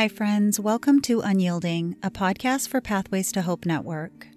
[0.00, 0.58] Hi, friends.
[0.58, 4.28] Welcome to Unyielding, a podcast for Pathways to Hope Network.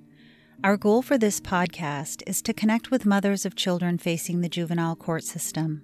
[0.62, 4.98] Our goal for this podcast is to connect with mothers of children facing the juvenile
[4.98, 5.82] court system.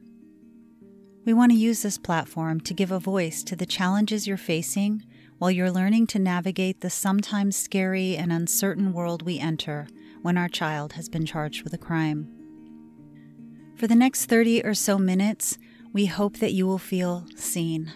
[1.25, 5.05] We want to use this platform to give a voice to the challenges you're facing
[5.37, 9.87] while you're learning to navigate the sometimes scary and uncertain world we enter
[10.21, 12.27] when our child has been charged with a crime.
[13.77, 15.57] For the next 30 or so minutes,
[15.93, 17.93] we hope that you will feel seen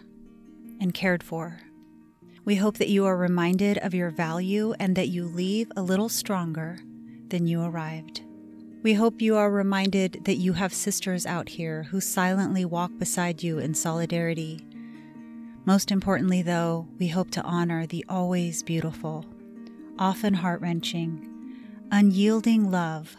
[0.79, 1.59] and cared for.
[2.45, 6.09] We hope that you are reminded of your value and that you leave a little
[6.09, 6.77] stronger
[7.29, 8.21] than you arrived.
[8.83, 13.41] We hope you are reminded that you have sisters out here who silently walk beside
[13.41, 14.59] you in solidarity.
[15.63, 19.25] Most importantly, though, we hope to honor the always beautiful,
[19.97, 21.25] often heart wrenching,
[21.91, 23.15] unyielding love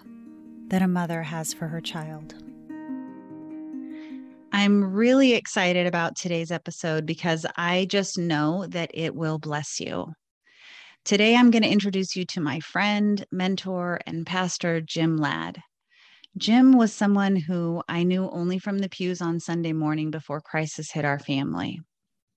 [0.69, 2.35] that a mother has for her child.
[4.57, 10.13] I'm really excited about today's episode because I just know that it will bless you.
[11.05, 15.61] Today, I'm going to introduce you to my friend, mentor, and pastor, Jim Ladd.
[16.39, 20.93] Jim was someone who I knew only from the pews on Sunday morning before crisis
[20.93, 21.81] hit our family.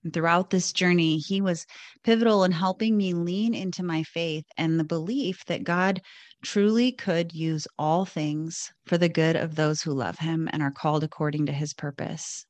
[0.04, 1.68] And throughout this journey, he was
[2.04, 6.02] pivotal in helping me lean into my faith and the belief that God
[6.44, 10.72] truly could use all things for the good of those who love him and are
[10.72, 12.46] called according to his purpose.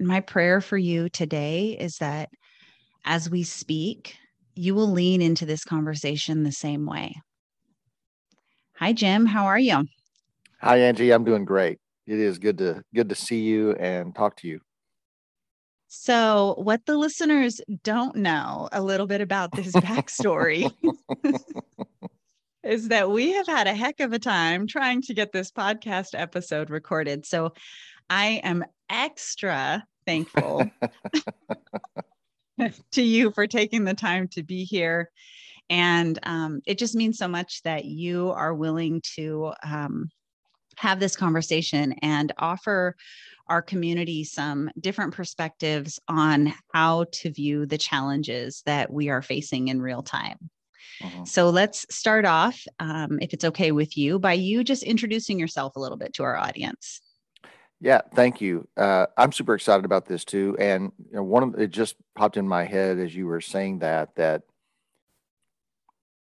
[0.00, 2.28] My prayer for you today is that
[3.04, 4.16] as we speak,
[4.54, 7.14] you will lean into this conversation the same way.
[8.76, 9.84] Hi Jim, how are you?
[10.60, 11.78] Hi Angie, I'm doing great.
[12.06, 14.60] It is good to good to see you and talk to you.
[15.88, 20.70] So, what the listeners don't know a little bit about this backstory
[22.68, 26.10] is that we have had a heck of a time trying to get this podcast
[26.12, 27.26] episode recorded.
[27.26, 27.52] So,
[28.10, 30.70] I am extra thankful
[32.92, 35.10] to you for taking the time to be here.
[35.70, 40.08] And um, it just means so much that you are willing to um,
[40.76, 42.96] have this conversation and offer
[43.48, 49.68] our community some different perspectives on how to view the challenges that we are facing
[49.68, 50.50] in real time.
[51.02, 51.24] Uh-huh.
[51.24, 55.76] So let's start off, um, if it's okay with you, by you just introducing yourself
[55.76, 57.00] a little bit to our audience.
[57.80, 58.66] Yeah, thank you.
[58.76, 62.36] Uh, I'm super excited about this too, and you know, one of it just popped
[62.36, 64.42] in my head as you were saying that that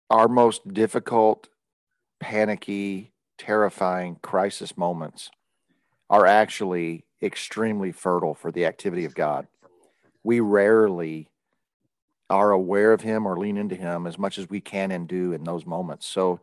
[0.09, 1.49] our most difficult,
[2.19, 5.31] panicky, terrifying crisis moments
[6.09, 9.47] are actually extremely fertile for the activity of God.
[10.23, 11.29] We rarely
[12.29, 15.33] are aware of Him or lean into Him as much as we can and do
[15.33, 16.05] in those moments.
[16.05, 16.39] So,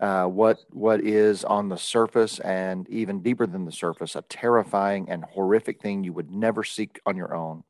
[0.00, 5.10] uh, what what is on the surface and even deeper than the surface, a terrifying
[5.10, 7.64] and horrific thing you would never seek on your own,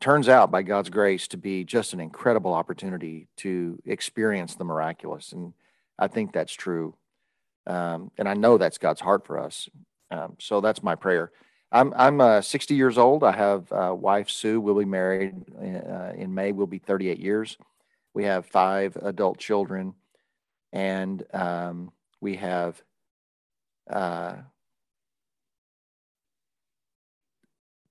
[0.00, 5.30] turns out by God's grace to be just an incredible opportunity to experience the miraculous.
[5.30, 5.54] And
[5.96, 6.96] I think that's true.
[7.68, 9.68] Um, and I know that's God's heart for us.
[10.10, 11.30] Um, so that's my prayer.
[11.72, 13.24] I'm I'm uh, 60 years old.
[13.24, 14.60] I have a wife Sue.
[14.60, 16.52] We'll be married uh, in May.
[16.52, 17.56] We'll be 38 years.
[18.14, 19.94] We have five adult children,
[20.72, 22.80] and um, we have
[23.90, 24.34] uh,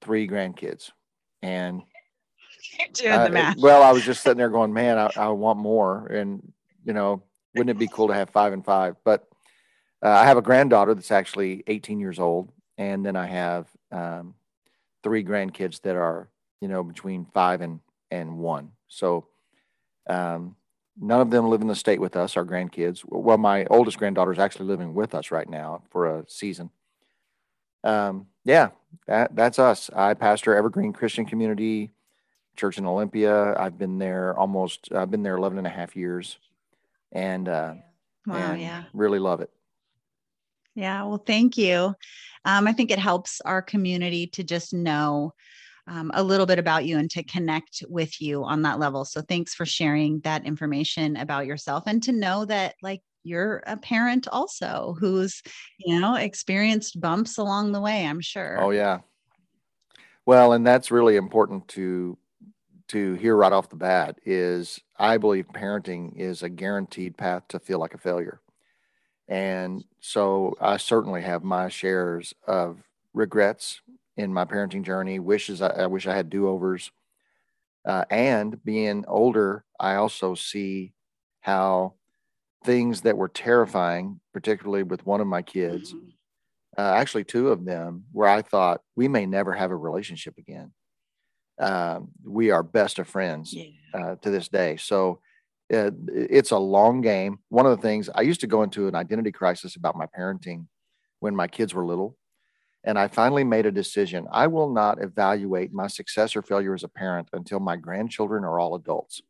[0.01, 0.91] three grandkids.
[1.41, 1.81] And
[2.93, 3.57] doing the math.
[3.57, 6.53] well, I was just sitting there going, "Man, I, I want more." And
[6.85, 7.23] you know,
[7.55, 8.95] wouldn't it be cool to have five and five?
[9.03, 9.27] But
[10.03, 14.33] uh, I have a granddaughter that's actually 18 years old, and then I have um,
[15.03, 16.27] three grandkids that are
[16.61, 18.71] you know between five and and one.
[18.87, 19.27] So
[20.09, 20.55] um,
[20.99, 22.35] none of them live in the state with us.
[22.35, 23.03] Our grandkids.
[23.05, 26.71] Well, my oldest granddaughter is actually living with us right now for a season.
[27.83, 28.69] Um, yeah,
[29.05, 29.91] that that's us.
[29.95, 31.91] I pastor Evergreen Christian Community
[32.55, 33.55] Church in Olympia.
[33.57, 34.91] I've been there almost.
[34.91, 36.39] I've been there 11 and a half years,
[37.11, 37.73] and uh,
[38.25, 39.51] wow, and yeah, really love it.
[40.75, 41.93] Yeah, well, thank you.
[42.45, 45.33] Um, I think it helps our community to just know
[45.87, 49.03] um, a little bit about you and to connect with you on that level.
[49.03, 53.77] So, thanks for sharing that information about yourself and to know that, like, you're a
[53.77, 55.41] parent also who's,
[55.79, 58.57] you know, experienced bumps along the way, I'm sure.
[58.61, 58.99] Oh, yeah.
[60.25, 62.17] Well, and that's really important to
[62.89, 67.59] to hear right off the bat is I believe parenting is a guaranteed path to
[67.59, 68.41] feel like a failure.
[69.29, 72.79] And so I certainly have my shares of
[73.13, 73.81] regrets
[74.17, 76.91] in my parenting journey, wishes I, I wish I had do overs.
[77.85, 80.93] Uh, and being older, I also see
[81.41, 81.93] how
[82.63, 86.09] things that were terrifying, particularly with one of my kids, mm-hmm.
[86.77, 90.73] uh, actually two of them, where I thought we may never have a relationship again.
[91.59, 93.65] um, we are best of friends Yeah.
[93.93, 94.77] uh, to this day.
[94.77, 95.19] So
[95.71, 97.39] uh, it's a long game.
[97.49, 100.67] One of the things I used to go into an identity crisis about my parenting
[101.19, 102.17] when my kids were little.
[102.83, 104.27] And I finally made a decision.
[104.31, 108.59] I will not evaluate my success or failure as a parent until my grandchildren are
[108.59, 109.21] all adults.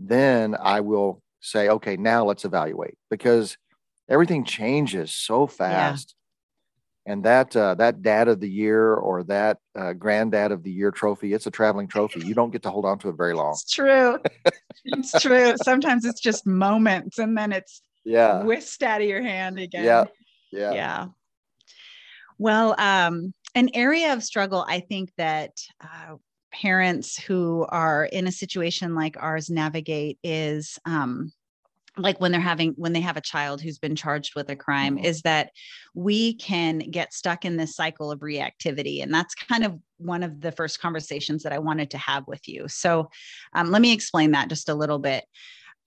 [0.00, 3.56] Then I will say, okay, now let's evaluate because
[4.08, 6.14] everything changes so fast.
[7.08, 10.90] And that uh, that dad of the year or that uh, granddad of the year
[10.90, 12.26] trophy, it's a traveling trophy.
[12.26, 13.52] You don't get to hold on to it very long.
[13.52, 14.18] It's true.
[14.84, 15.54] it's true.
[15.62, 18.42] Sometimes it's just moments and then it's Yeah.
[18.42, 19.84] whisked out of your hand again.
[19.84, 20.04] Yeah.
[20.50, 20.72] Yeah.
[20.72, 21.06] yeah.
[22.38, 26.16] Well, um, an area of struggle, I think that uh,
[26.52, 31.32] parents who are in a situation like ours navigate is um,
[31.98, 34.96] like when they're having when they have a child who's been charged with a crime
[34.96, 35.04] Mhm.
[35.04, 35.50] is that
[35.94, 40.40] we can get stuck in this cycle of reactivity and that's kind of one of
[40.40, 43.08] the first conversations that i wanted to have with you so
[43.54, 45.24] um, let me explain that just a little bit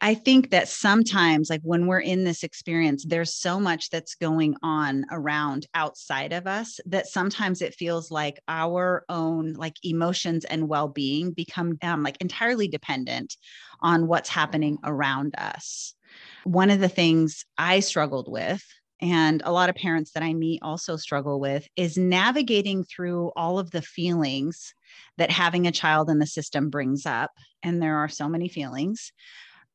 [0.01, 4.55] I think that sometimes, like when we're in this experience, there's so much that's going
[4.63, 10.69] on around outside of us that sometimes it feels like our own like emotions and
[10.69, 13.35] well-being become um, like entirely dependent
[13.81, 15.95] on what's happening around us.
[16.43, 18.63] One of the things I struggled with
[19.01, 23.57] and a lot of parents that I meet also struggle with is navigating through all
[23.57, 24.73] of the feelings
[25.17, 27.31] that having a child in the system brings up.
[27.63, 29.11] And there are so many feelings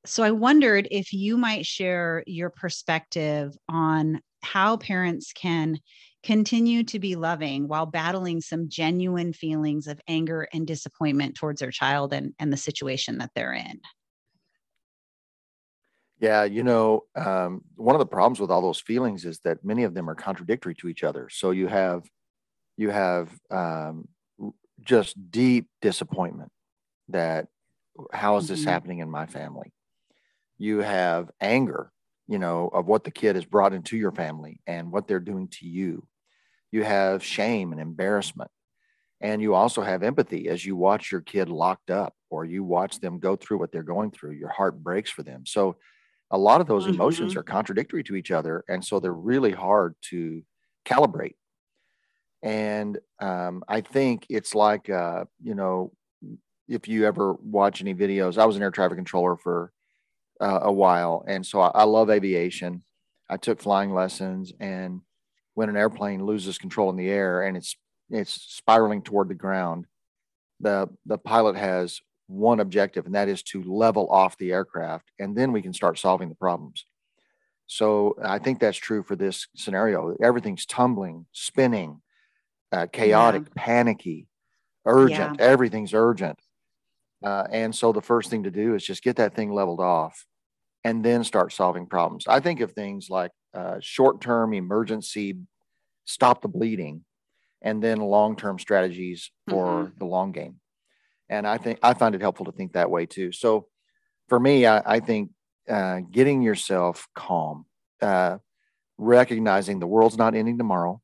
[0.07, 5.79] so I wondered if you might share your perspective on how parents can
[6.23, 11.71] continue to be loving while battling some genuine feelings of anger and disappointment towards their
[11.71, 13.81] child and, and the situation that they're in.
[16.25, 19.83] Yeah, you know, um, one of the problems with all those feelings is that many
[19.85, 21.29] of them are contradictory to each other.
[21.31, 22.09] So you have
[22.77, 24.09] you have um,
[24.83, 26.51] just deep disappointment
[27.09, 27.49] that
[28.13, 28.69] how is this Mhm.
[28.73, 29.73] happening in my family?
[30.59, 31.93] You have anger,
[32.29, 35.49] you know, of what the kid has brought into your family and what they're doing
[35.59, 36.09] to you.
[36.73, 38.51] You have shame and embarrassment.
[39.21, 43.01] And you also have empathy as you watch your kid locked up or you watch
[43.01, 44.33] them go through what they're going through.
[44.33, 45.47] Your heart breaks for them.
[45.47, 45.77] So
[46.35, 47.39] a lot of those emotions Mhm.
[47.39, 48.65] are contradictory to each other.
[48.69, 50.45] And so they're really hard to
[50.87, 51.37] calibrate.
[52.43, 55.93] And um, I think it's like, uh, you know,
[56.69, 59.73] if you ever watch any videos, I was an air traffic controller for
[60.41, 61.25] uh, a while.
[61.29, 62.85] And so I, I love aviation.
[63.31, 64.53] I took flying lessons.
[64.61, 65.03] And
[65.55, 67.77] when an airplane loses control in the air and it's
[68.11, 69.87] it's spiraling toward the ground,
[70.61, 75.37] the the pilot has one objective, and that is to level off the aircraft, and
[75.37, 76.87] then we can start solving the problems.
[77.67, 80.17] So I think that's true for this scenario.
[80.23, 82.03] Everything's tumbling, spinning,
[82.73, 84.29] uh, chaotic, panicky,
[84.85, 85.41] urgent.
[85.41, 86.39] Everything's urgent.
[87.25, 90.27] Uh, and so the first thing to do is just get that thing leveled off
[90.85, 92.27] and then start solving problems.
[92.27, 95.39] I think of things like uh, short term emergency,
[96.05, 97.05] stop the bleeding,
[97.63, 100.61] and then long term strategies for the long game.
[101.29, 103.33] And I think I find it helpful to think that way too.
[103.33, 103.67] So
[104.29, 105.31] for me, I, I think
[105.69, 107.67] uh, getting yourself calm,
[108.03, 108.39] uh,
[108.99, 111.01] recognizing the world's not ending tomorrow.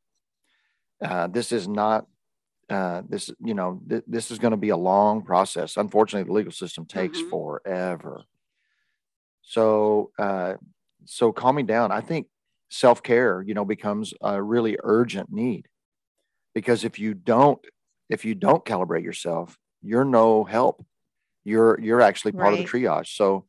[1.02, 2.06] Uh, this is not
[2.70, 5.76] uh, this, you know, th- this is going to be a long process.
[5.76, 7.28] Unfortunately, the legal system takes Mhm.
[7.28, 8.24] forever.
[9.42, 10.54] So, uh,
[11.04, 12.26] so calming down, I think
[12.70, 15.66] self care, you know, becomes a really urgent need
[16.54, 17.60] because if you don't,
[18.10, 20.84] if you don't calibrate yourself, you're no help.
[21.44, 22.54] You're you're actually part Right.
[22.54, 23.16] of the triage.
[23.16, 23.46] So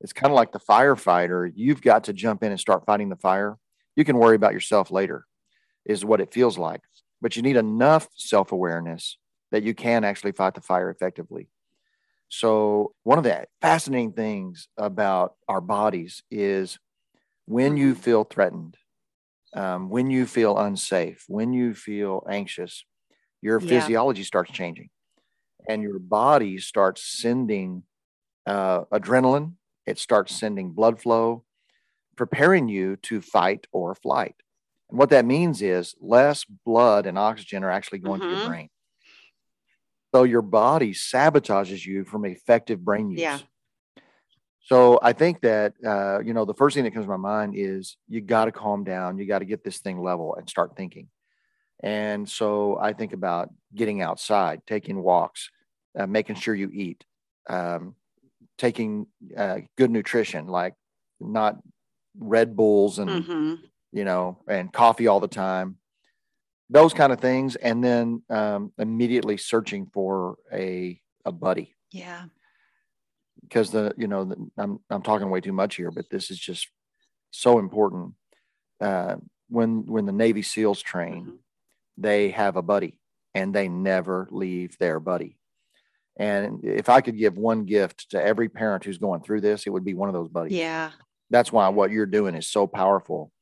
[0.00, 1.50] it's kind of like the firefighter.
[1.54, 3.58] You've got to jump in and start fighting the fire.
[3.96, 5.26] You can worry about yourself later,
[5.86, 6.82] is what it feels like.
[7.22, 9.18] But you need enough self awareness
[9.52, 11.48] that you can actually fight the fire effectively.
[12.28, 16.78] So, one of the fascinating things about our bodies is
[17.46, 18.76] when you feel threatened,
[19.54, 22.84] um, when you feel unsafe, when you feel anxious,
[23.42, 23.60] your Yeah.
[23.60, 24.90] physiology starts changing
[25.68, 27.84] and your body starts sending
[28.46, 29.54] uh, adrenaline,
[29.86, 31.44] it starts sending blood flow,
[32.16, 34.34] preparing you to fight or flight.
[34.90, 38.30] And what that means is less blood and oxygen are actually going to Mhm.
[38.30, 38.70] your brain.
[40.14, 43.20] So your body sabotages you from effective brain use.
[43.20, 43.38] Yeah.
[44.64, 47.54] So I think that uh, you know the first thing that comes to my mind
[47.56, 49.18] is you got to calm down.
[49.18, 51.08] You got to get this thing level and start thinking.
[51.82, 55.50] And so I think about getting outside, taking walks,
[55.98, 57.04] uh, making sure you eat,
[57.48, 57.94] um,
[58.58, 60.74] taking uh, good nutrition, like
[61.20, 61.58] not
[62.18, 63.58] Red Bulls and Mhm.
[63.92, 65.78] you know and coffee all the time.
[66.70, 71.74] those kind of things, and then um, immediately searching for a a buddy.
[71.90, 72.24] Yeah.
[73.42, 76.38] Because the you know the, I'm I'm talking way too much here, but this is
[76.38, 76.68] just
[77.30, 78.14] so important.
[78.80, 79.16] Uh,
[79.48, 81.36] when when the Navy SEALs train, mm-hmm.
[81.98, 82.98] they have a buddy,
[83.34, 85.38] and they never leave their buddy.
[86.18, 89.70] And if I could give one gift to every parent who's going through this, it
[89.70, 90.52] would be one of those buddies.
[90.52, 90.90] Yeah.
[91.30, 93.32] That's why what you're doing is so powerful,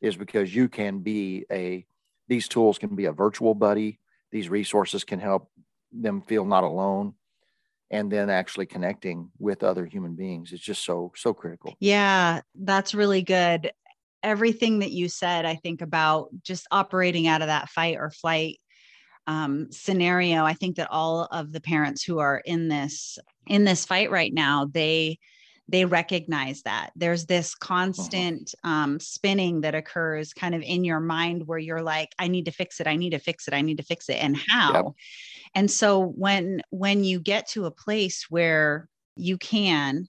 [0.00, 1.84] is because you can be a,
[2.28, 4.00] these tools can be a virtual buddy.
[4.32, 5.50] These resources can help
[5.92, 7.14] them feel not alone.
[7.90, 11.76] And then actually connecting with other human beings is just so, so critical.
[11.78, 13.70] Yeah, that's really good.
[14.22, 18.58] Everything that you said, I think about just operating out of that fight or flight
[19.26, 23.84] um, scenario i think that all of the parents who are in this in this
[23.84, 25.18] fight right now they
[25.68, 26.90] they recognize that.
[26.94, 27.66] There's this uh-huh.
[27.66, 32.44] constant um, spinning that occurs kind of in your mind where you're like i need
[32.46, 32.86] to fix it.
[32.86, 33.54] I need to fix it.
[33.54, 34.22] I need to fix it.
[34.22, 34.72] And how?
[34.74, 34.84] Yep.
[35.54, 40.08] and so when when you get to a place where you can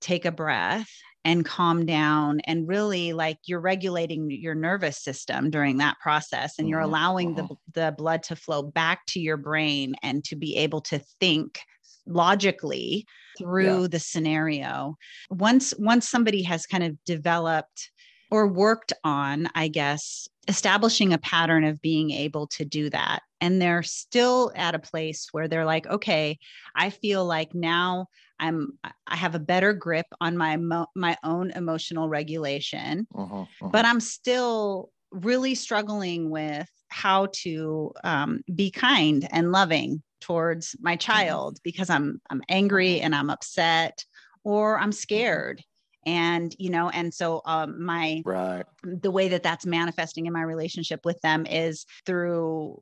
[0.00, 0.90] take a breath
[1.24, 6.68] and calm down and really like you're regulating your nervous system during that process and
[6.68, 6.88] you're mm-hmm.
[6.88, 7.54] allowing the, mm-hmm.
[7.72, 11.60] the blood to flow back to your brain and to be able to think
[12.06, 13.06] logically
[13.38, 13.88] through yeah.
[13.88, 14.94] the scenario
[15.30, 17.90] once once somebody has kind of developed
[18.34, 23.62] or worked on i guess establishing a pattern of being able to do that and
[23.62, 26.36] they're still at a place where they're like okay
[26.74, 28.06] i feel like now
[28.40, 28.76] i'm
[29.06, 30.56] i have a better grip on my
[30.96, 33.68] my own emotional regulation uh-huh, uh-huh.
[33.68, 40.94] but i'm still really struggling with how to um, be kind and loving towards my
[40.94, 40.98] mm-hmm.
[40.98, 44.04] child because i'm i'm angry and i'm upset
[44.42, 45.62] or i'm scared
[46.06, 50.42] and you know and so um my right the way that that's manifesting in my
[50.42, 52.80] relationship with them is through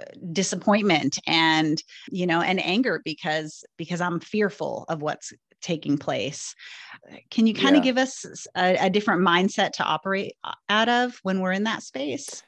[0.00, 6.54] uh, disappointment and you know and anger because because i'm fearful of what's taking place
[7.30, 7.78] can you kind yeah.
[7.78, 11.64] of give us a, a different mindset to operate uh, out of when we're in
[11.64, 12.42] that space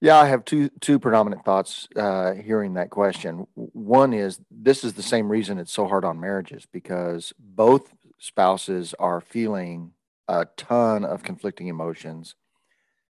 [0.00, 3.46] yeah, I have two two predominant thoughts uh, hearing that question.
[3.54, 8.94] One is this is the same reason it's so hard on marriages because both spouses
[8.98, 9.92] are feeling
[10.26, 12.34] a ton of conflicting emotions.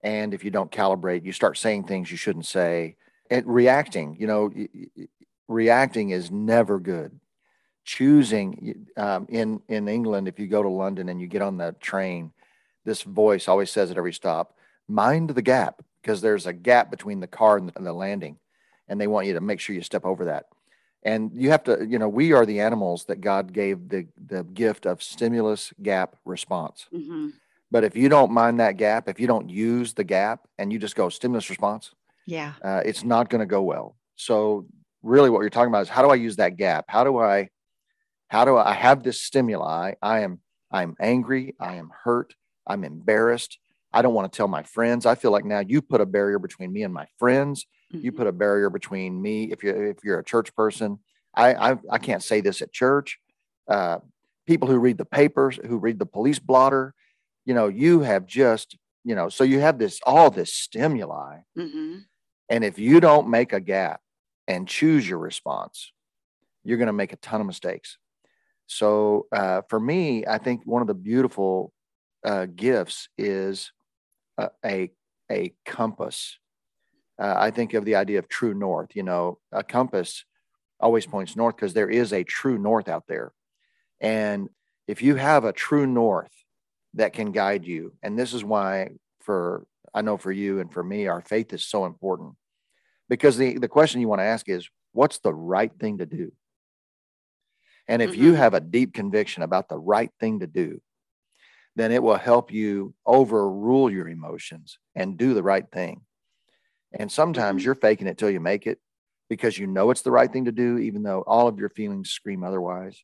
[0.02, 2.96] And if you don't calibrate, you start saying things you shouldn't say
[3.30, 4.16] and reacting.
[4.18, 4.52] You know,
[5.48, 7.18] reacting is never good.
[7.84, 11.74] Choosing um, in in England, if you go to London and you get on the
[11.80, 12.32] train,
[12.84, 14.54] this voice always says at every stop,
[14.86, 18.38] "Mind the gap," because there's a gap between the car and the, and the landing,
[18.86, 20.46] and they want you to make sure you step over that
[21.02, 24.44] and you have to you know we are the animals that god gave the the
[24.44, 26.86] gift of stimulus gap response.
[26.92, 27.28] Mm-hmm.
[27.70, 30.78] but if you don't mind that gap if you don't use the gap and you
[30.78, 31.92] just go stimulus response
[32.30, 32.52] yeah.
[32.62, 33.96] uh, it's not going to go well.
[34.16, 34.66] So
[35.02, 36.84] really what you're talking about is how do i use that gap?
[36.88, 37.48] How do i
[38.28, 39.94] how do i, I have this stimuli?
[40.00, 40.40] I am
[40.70, 41.54] i'm angry.
[41.58, 42.34] I am hurt.
[42.66, 43.58] I'm embarrassed.
[43.92, 45.04] I don't want to tell my friends.
[45.04, 48.04] I feel like now you put a barrier between me and my friends Mm-hmm.
[48.04, 49.50] You put a barrier between me.
[49.52, 50.98] If you're if you're a church person,
[51.34, 53.18] I I, I can't say this at church.
[53.68, 53.98] Uh,
[54.46, 56.94] people who read the papers, who read the police blotter,
[57.44, 61.98] you know, you have just you know, so you have this all this stimuli, mm-hmm.
[62.48, 64.00] and if you don't make a gap
[64.46, 65.92] and choose your response,
[66.64, 67.98] you're going to make a ton of mistakes.
[68.66, 71.72] So uh, for me, I think one of the beautiful
[72.24, 73.72] uh, gifts is
[74.38, 74.90] a, a,
[75.30, 76.38] a compass
[77.20, 78.96] uh, I think of the idea of true north.
[78.96, 80.24] You know, a compass
[80.80, 83.32] always points north because there is a true north out there.
[84.00, 84.48] And
[84.88, 86.32] if you have a true north
[86.94, 90.82] that can guide you, and this is why for I know for you and for
[90.82, 92.34] me, our faith is so important
[93.08, 96.32] because the, the question you want to ask is what's the right thing to do?
[97.86, 98.22] And if mm-hmm.
[98.22, 100.80] you have a deep conviction about the right thing to do,
[101.76, 106.02] then it will help you overrule your emotions and do the right thing.
[106.92, 107.66] And sometimes mm-hmm.
[107.66, 108.78] you're faking it till you make it
[109.28, 112.10] because you know it's the right thing to do, even though all of your feelings
[112.10, 113.02] scream otherwise.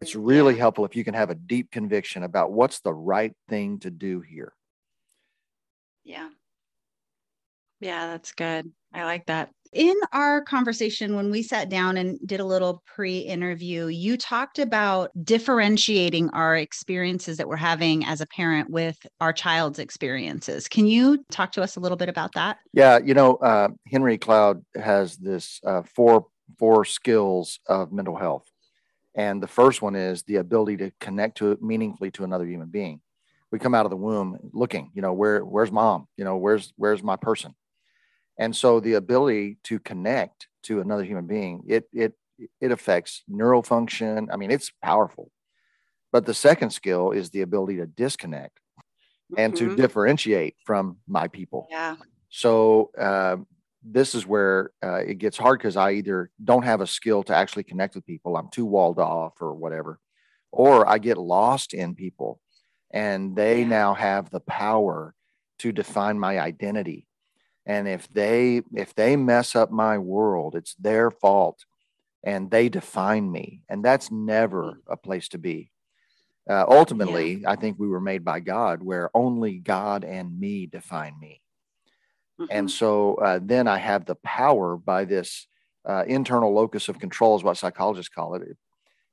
[0.00, 3.80] It's really helpful if you can have a deep conviction about what's the right thing
[3.80, 4.52] to do here.
[6.04, 6.28] Yeah.
[7.80, 8.70] Yeah, that's good.
[8.92, 13.18] I like that in our conversation, when we sat down and did a little pre
[13.18, 19.32] interview, you talked about differentiating our experiences that we're having as a parent with our
[19.32, 20.66] child's experiences.
[20.66, 22.58] Can you talk to us a little bit about that?
[22.72, 26.26] Yeah, you know, uh, Henry Cloud has this uh, four
[26.58, 28.50] four skills of mental health,
[29.14, 33.00] and the first one is the ability to connect to meaningfully to another human being.
[33.52, 36.08] We come out of the womb looking, you know, where where's mom?
[36.16, 37.54] You know, where's where's my person?
[38.40, 42.14] And so the ability to connect to another human being, it it
[42.60, 44.30] it affects neural function.
[44.32, 45.32] I mean, it's powerful.
[46.12, 48.60] But the second skill is the ability to disconnect
[49.36, 49.76] and to Mhm.
[49.76, 51.68] differentiate from my people.
[51.70, 51.96] Yeah.
[52.30, 53.38] So uh,
[53.82, 57.34] this is where uh, it gets hard because I either don't have a skill to
[57.36, 60.00] actually connect with people, I'm too walled off or whatever,
[60.52, 62.40] or I get lost in people
[62.92, 63.68] and they Yeah.
[63.68, 65.14] now have the power
[65.60, 67.08] to define my identity.
[67.66, 71.64] And if they if they mess up my world, it's their fault
[72.24, 73.62] and they define me.
[73.68, 75.70] And that's never a place to be.
[76.48, 81.18] Uh, ultimately, I think we were made by God where only God and me define
[81.20, 81.42] me.
[82.50, 82.70] And Mhm.
[82.70, 85.46] so uh, then I have the power by this
[85.88, 88.56] uh, internal locus of control, is what psychologists call it.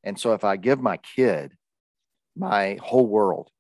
[0.04, 1.54] And so if I give my kid
[2.36, 3.52] my whole world,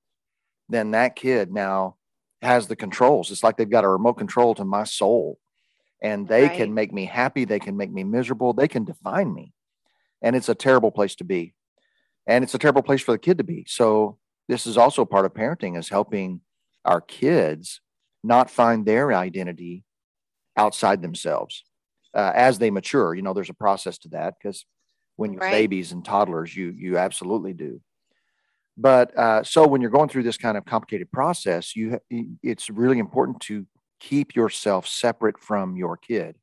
[0.70, 1.97] then that kid now
[2.42, 3.32] has the controls.
[3.32, 5.40] It's like they've got a remote control to my soul,
[6.02, 6.58] and they Right.
[6.58, 7.46] can make me happy.
[7.46, 8.54] They can make me miserable.
[8.54, 9.54] They can define me.
[10.22, 11.54] And it's a terrible place to be.
[12.28, 13.66] And it's a terrible place for the kid to be.
[13.68, 14.18] So
[14.48, 16.42] this is also part of parenting is helping
[16.86, 17.82] our kids
[18.24, 19.84] not find their identity
[20.58, 21.64] outside themselves
[22.14, 23.14] uh, as they mature.
[23.16, 24.66] You know, there's a process to that because
[25.16, 25.52] when you're Right.
[25.52, 27.82] babies and toddlers, you you absolutely do.
[28.78, 32.00] But uh, so when you're going through this kind of complicated process, you
[32.44, 33.66] it's really important to
[34.00, 36.36] keep yourself separate from your kid.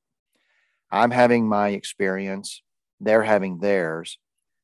[0.90, 2.62] I'm having my experience,
[3.00, 4.18] they're having theirs.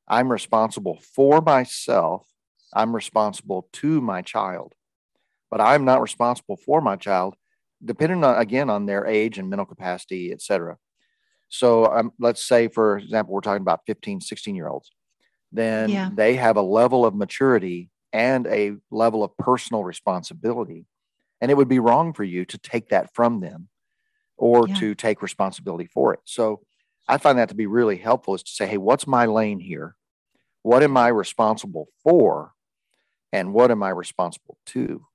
[0.09, 2.27] I'm responsible for myself.
[2.75, 4.75] I'm responsible to my child,
[5.50, 7.37] but I'm not responsible for my child,
[7.85, 10.77] depending on again on their age and mental capacity, et cetera.
[11.49, 14.91] So um, let's say, for example, we're talking about 15, 16 year olds.
[15.52, 16.11] Then Yeah.
[16.11, 20.87] they have a level of maturity and a level of personal responsibility.
[21.40, 23.69] And it would be wrong for you to take that from them
[24.37, 24.80] or Yeah.
[24.80, 26.21] to take responsibility for it.
[26.25, 26.62] So
[27.09, 29.97] I find that to be really helpful is to say, hey, what's my lane here?
[30.62, 32.53] What am I responsible for?
[33.33, 35.07] And what am I responsible to?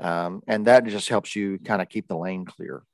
[0.00, 2.84] Um, and that just helps you kind of keep the lane clear.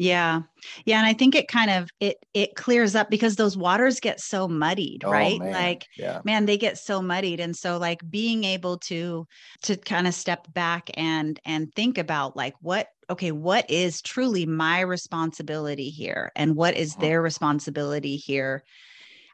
[0.00, 0.40] Yeah.
[0.86, 0.96] Yeah.
[0.98, 4.48] And I think it kind of it it clears up because those waters get so
[4.48, 5.42] muddied, Oh, right?
[5.42, 5.44] man.
[5.52, 6.22] Like Yeah.
[6.24, 9.26] man they get so muddied and so like being able to
[9.62, 14.46] to kind of step back and and think about like what okay what is truly
[14.46, 16.96] my responsibility here and what is Mhm.
[16.96, 18.64] their responsibility here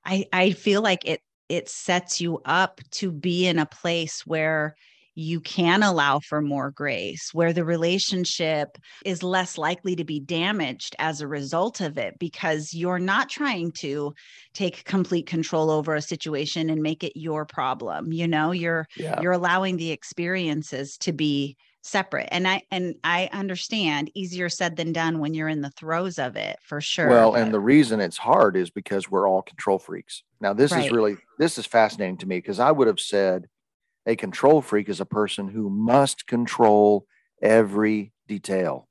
[0.05, 4.74] i i feel like it it sets you up to be in a place where
[5.16, 10.94] you can allow for more grace where the relationship is less likely to be damaged
[10.98, 14.12] as a result of it because you're not trying to
[14.55, 19.22] take complete control over a situation and make it your problem you know you're Yeah.
[19.22, 24.92] you're allowing the experiences to be separate and i and i understand easier said than
[24.92, 28.16] done when you're in the throes of it for sure Well, and the reason it's
[28.18, 30.22] hard is because we're all control freaks.
[30.40, 30.85] Now, this Right.
[30.85, 33.48] is really this is fascinating to me because I would have said
[34.07, 37.07] a control freak is a person who must control
[37.42, 38.88] every detail.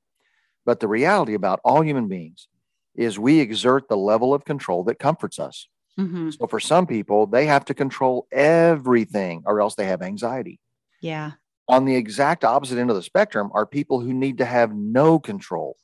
[0.64, 2.48] But the reality about all human beings
[2.94, 5.68] is we exert the level of control that comforts us.
[5.98, 6.36] Mhm.
[6.38, 10.60] So for some people, they have to control everything or else they have anxiety.
[11.00, 11.32] yeah
[11.68, 15.18] On the exact opposite end of the spectrum are people who need to have no
[15.18, 15.76] control.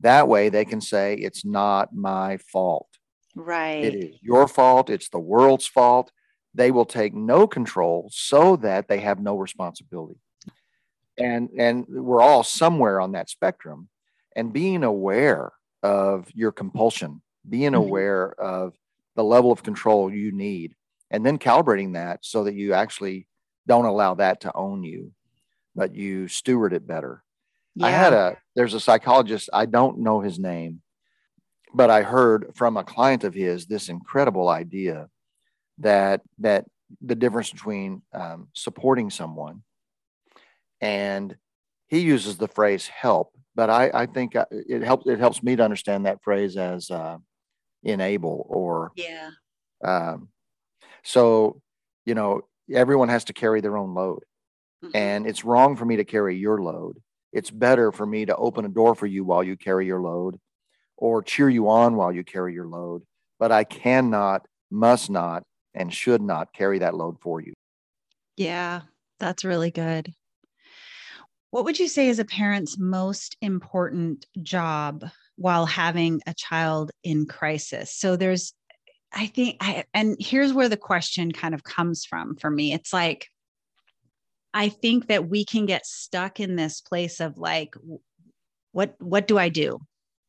[0.00, 2.88] That way they can say, it's not my fault.
[3.34, 4.90] right It is your fault.
[4.90, 6.10] It's the world's fault.
[6.54, 10.20] They will take no control so that they have no responsibility.
[11.18, 13.88] And and we're all somewhere on that spectrum.
[14.36, 17.76] And being aware of your compulsion, being Mhm.
[17.78, 18.74] aware of
[19.16, 20.74] the level of control you need,
[21.10, 23.26] and then calibrating that so that you actually
[23.66, 25.12] don't allow that to own you,
[25.74, 27.24] but you steward it better.
[27.76, 30.82] yeah I had a there's a psychologist, I don't know his name,
[31.74, 35.08] but I heard from a client of his this incredible idea
[35.80, 36.64] that that
[37.00, 39.62] the difference between um, supporting someone
[40.80, 41.36] and
[41.88, 45.56] he uses the phrase help, but I, I think uh, it helps it helps me
[45.56, 47.18] to understand that phrase as uh,
[47.82, 49.30] enable or yeah
[49.84, 50.28] um,
[51.02, 51.60] so
[52.06, 54.22] you know everyone has to carry their own load
[54.84, 54.90] Mhm.
[54.94, 57.02] and it's wrong for me to carry your load.
[57.32, 60.40] It's better for me to open a door for you while you carry your load
[60.96, 63.02] or cheer you on while you carry your load.
[63.38, 67.52] But I cannot, must not, and should not carry that load for you.
[68.36, 68.82] Yeah,
[69.18, 70.12] that's really good.
[71.50, 75.04] What would you say is a parent's most important job
[75.36, 77.92] while having a child in crisis?
[77.92, 78.52] So there's,
[79.12, 82.72] I think, I, and here's where the question kind of comes from for me.
[82.72, 83.26] It's like,
[84.54, 87.74] I think that we can get stuck in this place of like,
[88.72, 89.80] what what do I do?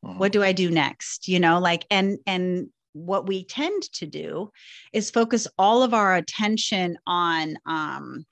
[0.04, 0.18] mm-hmm.
[0.18, 4.50] what do i do next you know like and and what we tend to do
[4.92, 8.24] is focus all of our attention on um,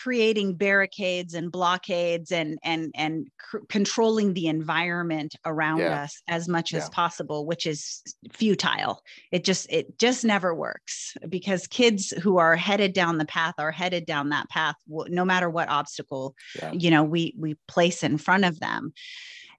[0.00, 6.02] creating barricades and blockades and and and c- controlling the environment around yeah.
[6.02, 6.78] us as much yeah.
[6.78, 12.56] as possible which is futile it just it just never works because kids who are
[12.56, 16.72] headed down the path are headed down that path no matter what obstacle yeah.
[16.72, 18.94] you know we we place in front of them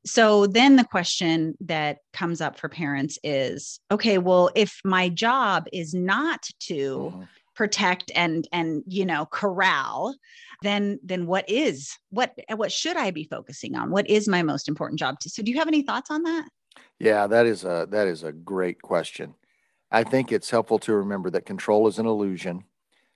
[0.06, 5.66] so then the question that comes up for parents is okay well if my job
[5.72, 7.24] is not to mm-hmm.
[7.56, 10.16] protect and and you know corral
[10.62, 13.92] then then what is what what should i be focusing on?
[13.92, 16.48] What is my most important job to so do you have any thoughts on that?
[17.00, 19.36] Yeah that is a that is a great question.
[19.92, 22.64] I think it's helpful to remember that control is an illusion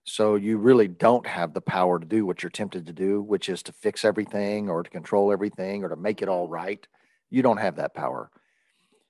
[0.06, 3.50] so you really don't have the power to do what you're tempted to do which
[3.50, 6.88] is to fix everything or to control everything or to make it all right
[7.30, 8.30] you don't have that power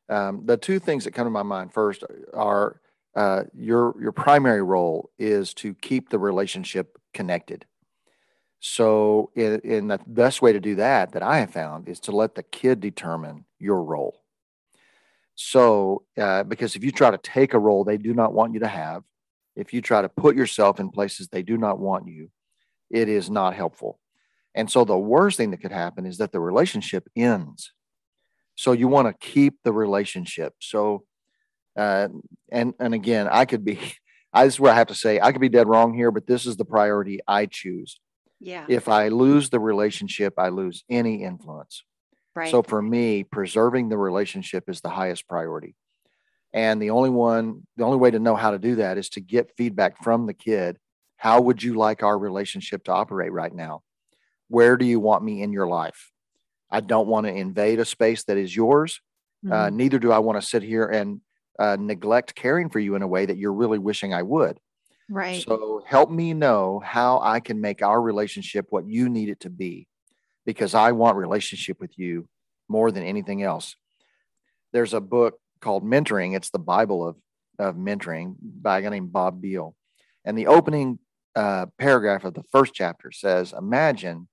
[0.09, 2.03] um, the two things that come to my mind first
[2.33, 2.79] are
[3.15, 7.65] uh, your your primary role is to keep the relationship connected.
[8.59, 12.11] So, in, in, the best way to do that, that I have found, is to
[12.11, 14.23] let the kid determine your role.
[15.35, 18.61] So, uh, because if you try to take a role they do not want you
[18.61, 19.03] to have,
[19.55, 22.29] if you try to put yourself in places they do not want you,
[22.89, 23.99] it is not helpful.
[24.53, 27.73] And so, the worst thing that could happen is that the relationship ends.
[28.55, 30.53] So, you want to keep the relationship.
[30.59, 31.03] So,
[31.77, 32.07] uh,
[32.51, 33.79] and and again, I could be.
[34.33, 36.27] I, this is where I have to say I could be dead wrong here, but
[36.27, 38.01] this is the priority I choose.
[38.41, 38.65] Yeah.
[38.67, 41.85] If I lose the relationship, I lose any influence.
[42.35, 42.51] Right.
[42.51, 45.75] So for me, preserving the relationship is the highest priority.
[46.55, 49.19] And the only one, the only way to know how to do that is to
[49.19, 50.79] get feedback from the kid.
[51.17, 53.83] How would you like our relationship to operate right now?
[54.47, 56.13] Where do you want me in your life?
[56.71, 59.01] I don't want to invade a space that is yours.
[59.45, 59.53] Uh, mm-hmm.
[59.53, 61.19] Uh, neither do I want to sit here and
[61.59, 64.57] uh, neglect caring for you in a way that you're really wishing I would.
[65.09, 65.43] Right.
[65.43, 69.49] So help me know how I can make our relationship what you need it to
[69.49, 69.87] be
[70.45, 72.29] because I want relationship with you
[72.69, 73.75] more than anything else.
[74.71, 76.35] There's a book called Mentoring.
[76.35, 77.15] It's the Bible of,
[77.59, 79.73] of mentoring by a guy named Bob Biehl.
[80.23, 80.99] And the opening
[81.35, 84.27] uh, paragraph of the first chapter says, Imagine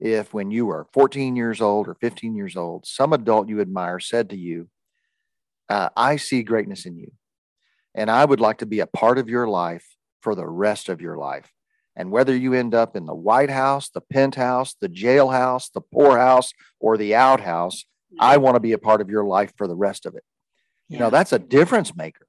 [0.00, 3.98] if when you were 14 years old or 15 years old, some adult you admire
[3.98, 4.68] said to you,
[5.68, 7.12] uh, I see greatness in you.
[7.94, 9.86] And I would like to be a part of your life
[10.20, 11.52] for the rest of your life.
[11.96, 16.52] And whether you end up in the White House, the penthouse, the jailhouse, the poorhouse,
[16.78, 17.84] or the outhouse,
[18.18, 20.24] I want to be a part of your life for the rest of it.
[20.88, 20.94] Yeah.
[20.94, 22.26] You know, that's a difference maker.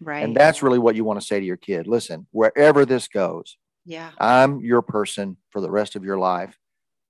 [0.00, 0.24] Right.
[0.24, 1.86] And that's really what you want to say to your kid.
[1.86, 4.10] Listen, wherever this goes, yeah.
[4.18, 6.56] I'm your person for the rest of your life.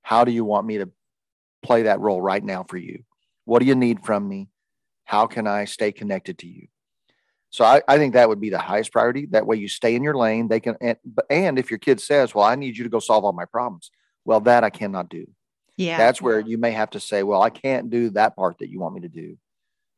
[0.02, 0.90] How do you want me to
[1.62, 3.04] play that role right now for you?
[3.44, 4.48] What do you need from me?
[5.04, 6.68] How can I stay connected to you?
[7.50, 9.26] So I, I think that would be the highest priority.
[9.26, 10.48] That way you stay in your lane.
[10.48, 10.96] They can, and,
[11.28, 13.90] and if your kid says, well, I need you to go solve all my problems.
[14.24, 15.26] Well, that I cannot do.
[15.80, 15.96] Yeah.
[15.96, 18.80] That's where you may have to say, well, I can't do that part that you
[18.80, 19.38] want me to do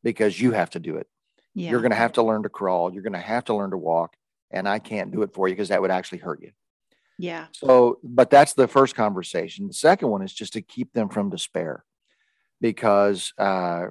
[0.05, 1.09] because you have to do it.
[1.55, 1.71] Yeah.
[1.71, 2.92] You're going to have to learn to crawl.
[2.92, 4.14] You're going to have to learn to walk.
[4.51, 6.53] And I can't do it for you because that would actually hurt you.
[7.18, 7.47] Yeah.
[7.53, 9.66] So, but that's the first conversation.
[9.66, 11.85] The second one is just to keep them from despair
[12.61, 13.87] because uh,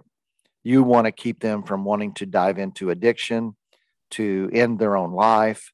[0.63, 3.55] you want to keep them from wanting to dive into addiction,
[4.11, 5.71] to end their own life.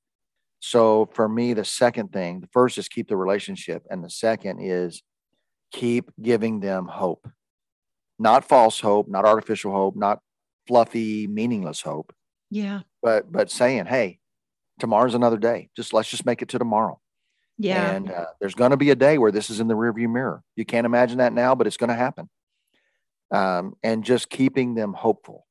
[0.59, 4.59] So for me, the second thing, the first is keep the relationship, and the second
[4.61, 5.03] is
[5.71, 7.27] keep giving them hope.
[8.19, 10.19] Not false hope, not artificial hope, not
[10.67, 12.13] fluffy, meaningless hope.
[12.49, 12.81] Yeah.
[13.01, 14.19] But but saying, hey,
[14.79, 15.69] tomorrow's another day.
[15.75, 16.99] Just let's just make it to tomorrow.
[17.57, 17.91] Yeah.
[17.91, 20.43] And uh, there's going to be a day where this is in the rearview mirror.
[20.55, 22.29] You can't imagine that now, but it's going to happen
[23.31, 25.45] um, and just keeping them hopeful.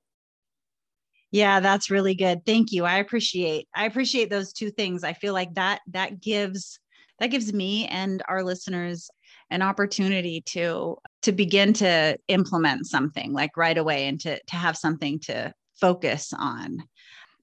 [1.33, 2.47] Yeah, that's really good.
[2.47, 2.85] Thank you.
[2.85, 5.05] I appreciate I appreciate those two things.
[5.05, 6.79] I feel like that that gives
[7.19, 9.11] that gives me and our listeners
[9.51, 14.77] an opportunity to to begin to implement something like right away and to to have
[14.77, 16.83] something to focus on.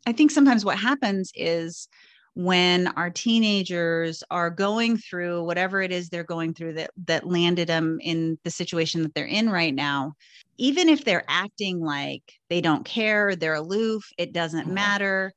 [0.06, 1.88] I think sometimes what happens is
[2.36, 7.68] when our teenagers are going through whatever it is they're going through that that landed
[7.68, 10.14] them in the situation that they're in right now
[10.58, 14.74] even if they're acting like they don't care they're aloof it doesn't mm-hmm.
[14.74, 15.32] matter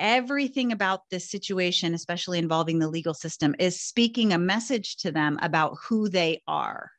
[0.00, 5.38] everything about this situation especially involving the legal system is speaking a message to them
[5.42, 6.90] about who they are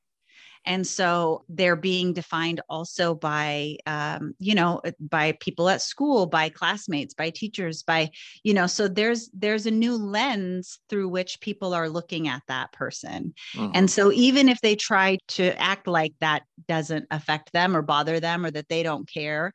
[0.65, 6.49] and so they're being defined also by um, you know by people at school by
[6.49, 8.09] classmates by teachers by
[8.43, 12.71] you know so there's there's a new lens through which people are looking at that
[12.71, 13.71] person mm-hmm.
[13.73, 18.19] and so even if they try to act like that doesn't affect them or bother
[18.19, 19.53] them or that they don't care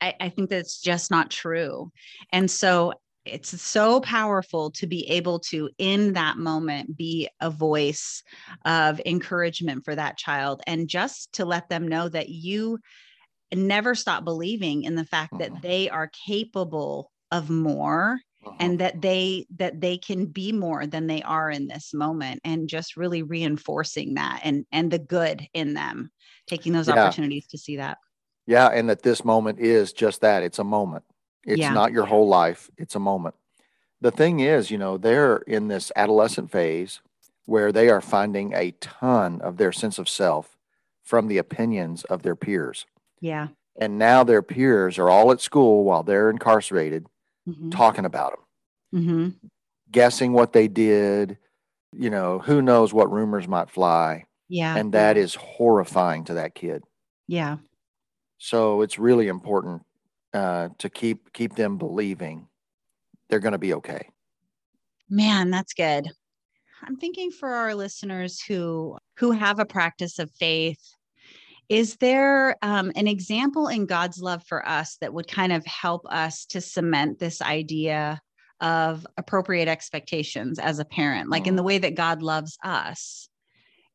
[0.00, 1.90] I, I think that's just not true.
[2.32, 2.92] And so
[3.24, 8.22] it's so powerful to be able to in that moment be a voice
[8.64, 12.78] of encouragement for that child and just to let them know that you
[13.54, 15.60] never stop believing in the fact that mm-hmm.
[15.60, 18.56] they are capable of more uh-huh.
[18.60, 22.68] and that they that they can be more than they are in this moment and
[22.68, 26.10] just really reinforcing that and and the good in them
[26.46, 26.94] taking those yeah.
[26.94, 27.98] opportunities to see that
[28.46, 31.04] yeah and that this moment is just that it's a moment
[31.46, 31.72] it's yeah.
[31.72, 33.36] not your whole life, it's a moment.
[34.00, 37.00] The thing is, you know, they're in this adolescent phase
[37.46, 40.56] where they are finding a ton of their sense of self
[41.04, 42.84] from the opinions of their peers.
[43.20, 43.48] Yeah.
[43.80, 47.06] And now their peers are all at school while they're incarcerated
[47.48, 47.70] mm-hmm.
[47.70, 48.32] talking about
[48.92, 49.46] them, mm-hmm.
[49.90, 51.38] guessing what they did.
[51.92, 54.24] You know, who knows what rumors might fly.
[54.48, 54.76] Yeah.
[54.76, 56.82] And that is horrifying to that kid.
[57.28, 57.58] Yeah.
[58.38, 59.82] So it's really important
[60.34, 62.48] uh, to keep keep them believing
[63.28, 64.08] they're going to be okay.
[65.08, 66.08] Man, that's good.
[66.82, 70.80] I'm thinking for our listeners who who have a practice of faith,
[71.68, 76.02] is there um, an example in God's love for us that would kind of help
[76.08, 78.20] us to cement this idea
[78.60, 81.66] of appropriate expectations as a parent, like in the mm.
[81.66, 83.28] way that God loves us?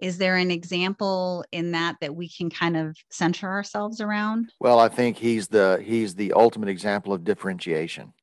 [0.02, 4.52] Is there an example in that that we can kind of center ourselves around?
[4.60, 8.14] Well i think he's the he's the ultimate example of differentiation.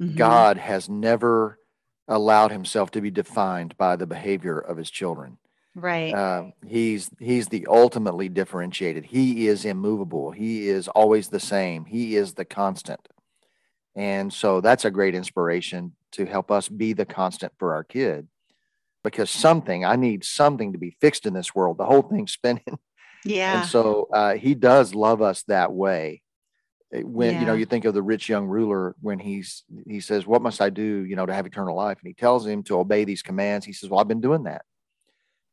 [0.00, 0.16] Mm-hmm.
[0.16, 1.58] god has never
[2.08, 5.38] allowed himself to be defined by the behavior of his children.
[5.74, 6.12] Right.
[6.12, 9.04] Uh, he's he's the ultimately differentiated.
[9.04, 10.32] He is immovable.
[10.32, 11.84] He is always the same.
[11.84, 13.06] He is the constant.
[13.94, 18.26] And so that's a great inspiration to help us be the constant for our kid
[19.04, 21.78] because something I need something to be fixed in this world.
[21.78, 22.78] The whole thing's spinning.
[23.24, 23.60] Yeah.
[23.60, 26.22] And so uh, he does love us that way.
[26.92, 27.40] Eh, when yeah.
[27.40, 30.60] you know you think of the rich young ruler when he's he says, "What must
[30.60, 33.22] I do, you know, to have eternal life?" and he tells him to obey these
[33.22, 33.66] commands.
[33.66, 34.62] He says, "Well, I've been doing that."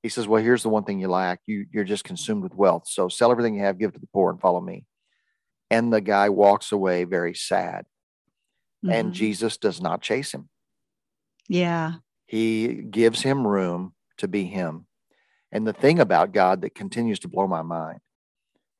[0.04, 1.40] He says, "Well, here's the one thing you lack.
[1.48, 2.84] You you're just consumed with wealth.
[2.88, 4.86] So sell everything you have, give to the poor, and follow me."
[5.72, 7.86] And the guy walks away very sad.
[8.86, 8.92] Mm-hmm.
[8.92, 10.50] And Jesus does not chase him.
[11.48, 11.96] Yeah.
[12.26, 14.88] He gives him room to be him.
[15.52, 18.00] And the thing about God that continues to blow my mind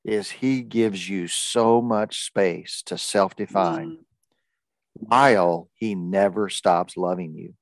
[0.04, 3.98] is he gives you so much space to self define mm.
[4.94, 7.54] while he never stops loving you.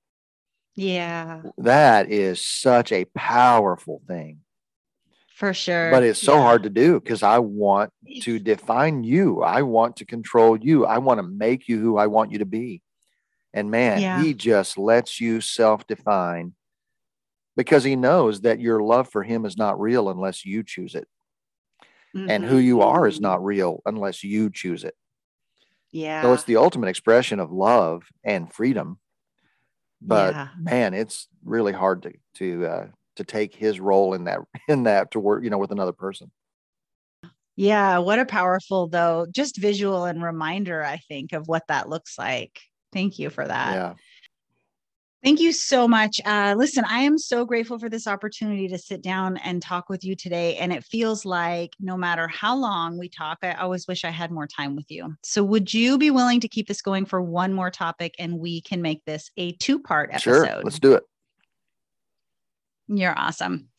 [0.75, 1.41] Yeah.
[1.57, 4.39] That is such a powerful thing.
[5.35, 5.89] For sure.
[5.89, 6.41] But it's so yeah.
[6.43, 7.91] hard to do because I want
[8.21, 9.41] to define you.
[9.41, 10.85] I want to control you.
[10.85, 12.82] I want to make you who I want you to be.
[13.53, 14.21] And man, yeah.
[14.21, 16.53] he just lets you self define
[17.55, 21.07] because he knows that your love for him is not real unless you choose it.
[22.15, 22.29] Mm-hmm.
[22.29, 24.95] And who you are is not real unless you choose it.
[25.91, 26.21] Yeah.
[26.23, 28.99] So it's the ultimate expression of love and freedom.
[30.01, 30.47] But yeah.
[30.59, 35.11] man, it's really hard to to uh, to take his role in that in that
[35.11, 36.31] to work, you know, with another person.
[37.55, 42.17] Yeah, what a powerful though, just visual and reminder, I think, of what that looks
[42.17, 42.59] like.
[42.93, 43.73] Thank you for that.
[43.73, 43.93] Yeah.
[45.23, 46.19] Thank you so much.
[46.25, 50.03] Uh, listen, I am so grateful for this opportunity to sit down and talk with
[50.03, 50.57] you today.
[50.57, 54.31] And it feels like no matter how long we talk, I always wish I had
[54.31, 55.15] more time with you.
[55.23, 58.59] So, would you be willing to keep this going for one more topic and we
[58.61, 60.45] can make this a two part episode?
[60.45, 61.03] Sure, let's do it.
[62.89, 63.69] You're awesome.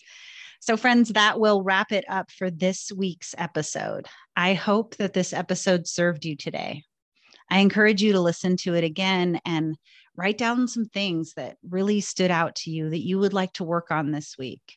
[0.61, 4.07] So, friends, that will wrap it up for this week's episode.
[4.35, 6.85] I hope that this episode served you today.
[7.50, 9.76] I encourage you to listen to it again and
[10.16, 13.64] write down some things that really stood out to you that you would like to
[13.64, 14.76] work on this week.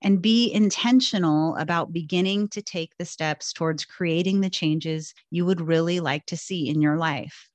[0.00, 5.60] And be intentional about beginning to take the steps towards creating the changes you would
[5.60, 7.48] really like to see in your life.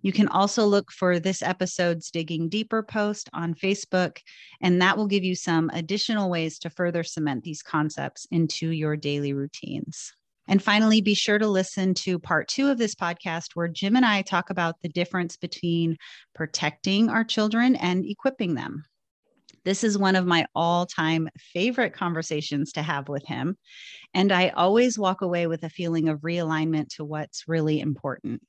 [0.00, 4.18] You can also look for this episode's Digging Deeper post on Facebook,
[4.60, 8.96] and that will give you some additional ways to further cement these concepts into your
[8.96, 10.12] daily routines.
[10.52, 14.04] And finally, be sure to listen to part two of this podcast, where Jim and
[14.04, 15.96] I talk about the difference between
[16.34, 18.84] protecting our children and equipping them.
[19.64, 23.56] This is one of my all time favorite conversations to have with him.
[24.14, 28.42] And I always walk away with a feeling of realignment to what's really important.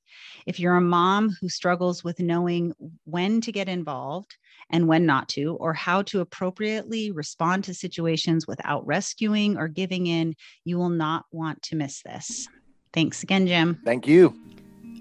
[0.45, 2.73] If you're a mom who struggles with knowing
[3.05, 4.35] when to get involved
[4.69, 10.07] and when not to, or how to appropriately respond to situations without rescuing or giving
[10.07, 12.47] in, you will not want to miss this.
[12.93, 13.79] Thanks again, Jim.
[13.83, 14.35] Thank you.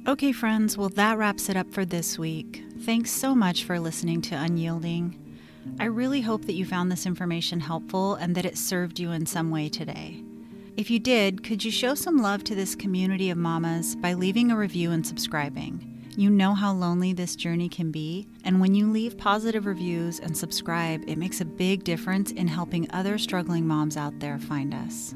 [0.06, 2.64] Okay, friends, well, that wraps it up for this week.
[2.80, 5.31] Thanks so much for listening to Unyielding.
[5.78, 9.26] I really hope that you found this information helpful and that it served you in
[9.26, 10.22] some way today.
[10.76, 14.50] If you did, could you show some love to this community of mamas by leaving
[14.50, 15.88] a review and subscribing?
[16.16, 20.36] You know how lonely this journey can be, and when you leave positive reviews and
[20.36, 25.14] subscribe, it makes a big difference in helping other struggling moms out there find us.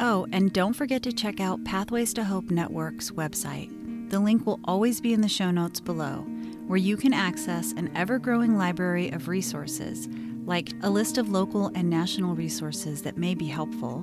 [0.00, 3.70] Oh, and don't forget to check out Pathways to Hope Network's website.
[4.10, 6.24] The link will always be in the show notes below,
[6.68, 10.08] where you can access an ever growing library of resources
[10.48, 14.02] like a list of local and national resources that may be helpful,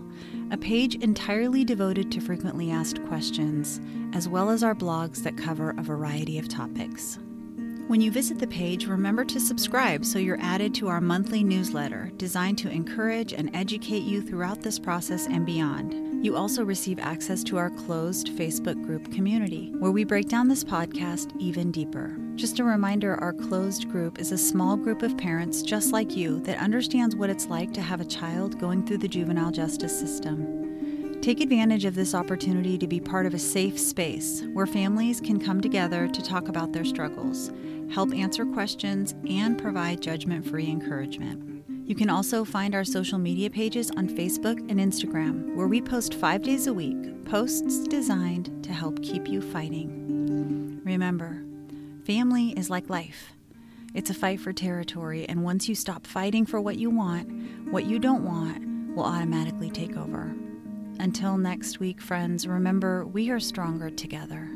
[0.51, 3.81] a page entirely devoted to frequently asked questions,
[4.13, 7.17] as well as our blogs that cover a variety of topics.
[7.87, 12.11] When you visit the page, remember to subscribe so you're added to our monthly newsletter
[12.17, 16.04] designed to encourage and educate you throughout this process and beyond.
[16.21, 20.63] You also receive access to our closed Facebook group community, where we break down this
[20.63, 22.17] podcast even deeper.
[22.35, 26.39] Just a reminder our closed group is a small group of parents just like you
[26.41, 31.21] that understands what it's like to have a child going through the juvenile justice system.
[31.21, 35.39] Take advantage of this opportunity to be part of a safe space where families can
[35.39, 37.51] come together to talk about their struggles,
[37.91, 41.54] help answer questions, and provide judgment free encouragement.
[41.85, 46.15] You can also find our social media pages on Facebook and Instagram, where we post
[46.15, 50.81] five days a week posts designed to help keep you fighting.
[50.83, 51.43] Remember,
[52.03, 53.33] family is like life.
[53.93, 57.29] It's a fight for territory, and once you stop fighting for what you want,
[57.71, 60.35] what you don't want will automatically take over.
[60.99, 64.49] Until next week, friends, remember we are stronger together.